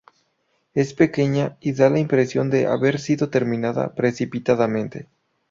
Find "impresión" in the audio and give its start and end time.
1.99-2.49